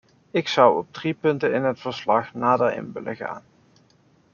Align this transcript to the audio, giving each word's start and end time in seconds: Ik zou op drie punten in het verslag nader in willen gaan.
Ik 0.31 0.47
zou 0.47 0.77
op 0.77 0.93
drie 0.93 1.13
punten 1.13 1.53
in 1.53 1.63
het 1.63 1.79
verslag 1.79 2.33
nader 2.33 2.73
in 2.73 2.91
willen 2.93 3.15
gaan. 3.15 3.43